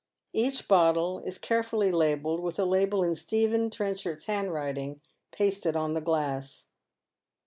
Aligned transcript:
Each 0.33 0.67
bottle 0.67 1.19
is 1.25 1.37
carefully 1.37 1.91
labelled 1.91 2.39
with 2.39 2.57
a 2.57 2.65
label 2.65 3.03
in 3.03 3.13
Stephen 3.13 3.69
Tren 3.69 3.95
chard's 3.95 4.25
handwriting 4.25 4.99
pasted 5.31 5.75
on 5.75 5.93
the 5.93 6.01
glass. 6.01 6.65